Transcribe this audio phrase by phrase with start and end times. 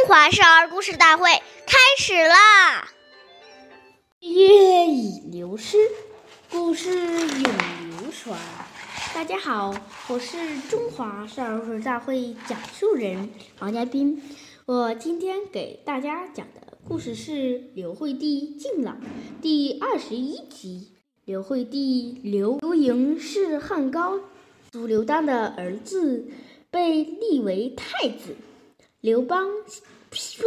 [0.00, 1.28] 中华少儿故事大会
[1.66, 2.90] 开始啦！
[4.20, 5.76] 月已流失，
[6.50, 8.34] 故事永流传。
[9.14, 9.74] 大家好，
[10.08, 13.28] 我是中华少儿故事大会讲述人
[13.58, 14.22] 王佳斌。
[14.64, 18.94] 我今天给大家讲的故事是刘惠帝敬老
[19.42, 20.94] 第二十一集。
[21.26, 24.18] 刘惠帝刘刘盈是汉高
[24.72, 26.26] 祖刘当的儿子，
[26.70, 28.34] 被立为太子。
[29.00, 29.48] 刘邦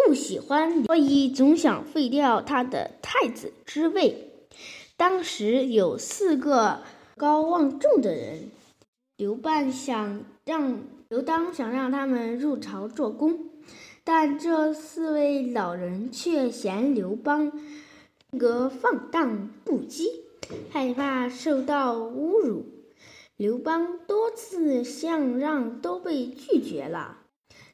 [0.05, 4.29] 不喜欢，所以总想废掉他的太子之位。
[4.95, 6.81] 当时有四个
[7.17, 8.51] 高望重的人，
[9.17, 13.49] 刘邦想让刘当想让他们入朝做工，
[14.03, 17.51] 但这四位老人却嫌刘邦
[18.29, 20.05] 性格放荡不羁，
[20.69, 22.65] 害怕受到侮辱。
[23.35, 27.17] 刘邦多次相让都被拒绝了。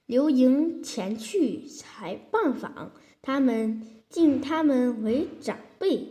[0.09, 6.07] 刘盈前去才拜访他们，敬他们为长辈。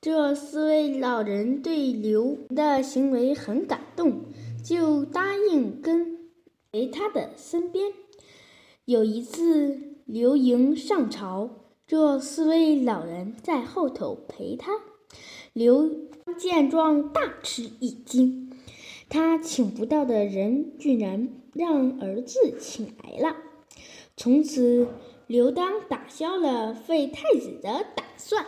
[0.00, 4.22] 这四位老人对刘的行为很感动，
[4.64, 6.16] 就答应跟
[6.72, 7.92] 陪他的身边。
[8.86, 11.50] 有一次，刘盈上朝，
[11.86, 14.72] 这四位老人在后头陪他。
[15.52, 15.90] 刘
[16.38, 18.45] 见状大吃一惊，
[19.08, 21.28] 他请不到的人居然。
[21.56, 23.34] 让儿子请来了，
[24.14, 24.86] 从此
[25.26, 28.44] 刘当打消了废太子的打算。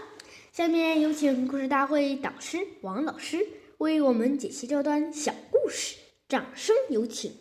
[0.52, 3.38] 下面有请故事大会导师王老师
[3.78, 5.96] 为我们解析这段小故事，
[6.28, 7.32] 掌声有请。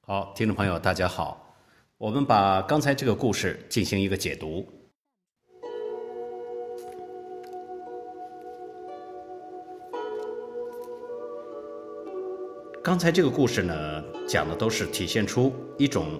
[0.00, 1.56] 好，听众朋友，大家好，
[1.96, 4.66] 我们把刚才这个故事进行一个解读。
[12.82, 13.74] 刚才这个故事呢，
[14.26, 16.18] 讲的都是体现出一种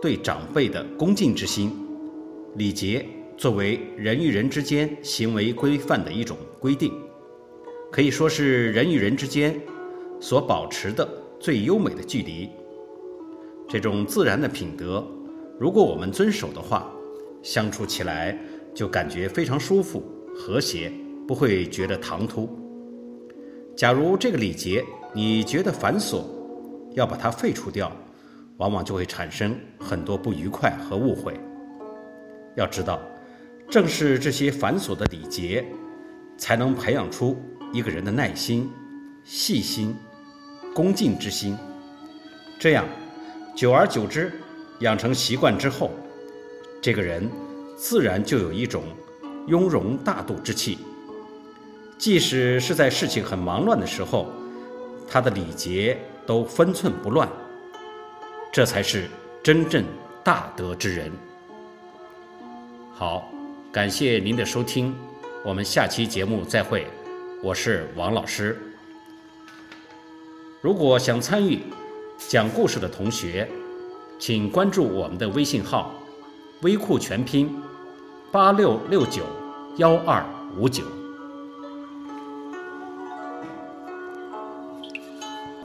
[0.00, 1.70] 对长辈的恭敬之心。
[2.56, 3.04] 礼节
[3.36, 6.94] 作为人与人之间行为规范的一种规定，
[7.92, 9.60] 可以说是人与人之间
[10.18, 11.06] 所保持的
[11.38, 12.48] 最优美的距离。
[13.68, 15.06] 这种自然的品德，
[15.60, 16.90] 如果我们遵守的话，
[17.42, 18.34] 相处起来
[18.74, 20.02] 就感觉非常舒服、
[20.34, 20.90] 和谐，
[21.26, 22.48] 不会觉得唐突。
[23.76, 24.82] 假如这个礼节，
[25.18, 26.22] 你觉得繁琐，
[26.94, 27.90] 要把它废除掉，
[28.58, 31.34] 往往就会产生很多不愉快和误会。
[32.54, 33.00] 要知道，
[33.68, 35.66] 正是这些繁琐的礼节，
[36.36, 37.36] 才能培养出
[37.72, 38.70] 一个人的耐心、
[39.24, 39.92] 细心、
[40.72, 41.58] 恭敬之心。
[42.56, 42.86] 这样，
[43.56, 44.30] 久而久之，
[44.82, 45.90] 养成习惯之后，
[46.80, 47.28] 这个人
[47.76, 48.84] 自然就有一种
[49.48, 50.78] 雍容大度之气。
[51.98, 54.28] 即使是在事情很忙乱的时候。
[55.10, 57.28] 他的礼节都分寸不乱，
[58.52, 59.08] 这才是
[59.42, 59.84] 真正
[60.22, 61.10] 大德之人。
[62.92, 63.30] 好，
[63.72, 64.94] 感谢您的收听，
[65.44, 66.86] 我们下期节目再会，
[67.42, 68.60] 我是王老师。
[70.60, 71.60] 如果想参与
[72.18, 73.48] 讲故事的同学，
[74.18, 75.94] 请关注我们的微信号
[76.62, 77.56] “微库全拼
[78.30, 79.22] 八六六九
[79.76, 80.22] 幺二
[80.56, 80.82] 五九”。